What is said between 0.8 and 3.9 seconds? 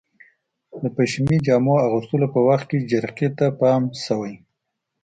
د پشمي جامو اغوستلو په وخت کې جرقې ته پام